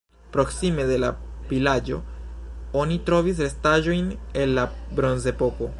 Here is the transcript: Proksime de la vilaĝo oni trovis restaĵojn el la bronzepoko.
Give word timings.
Proksime 0.35 0.85
de 0.91 0.95
la 1.01 1.11
vilaĝo 1.51 1.99
oni 2.83 2.99
trovis 3.11 3.45
restaĵojn 3.49 4.13
el 4.45 4.57
la 4.61 4.69
bronzepoko. 5.01 5.69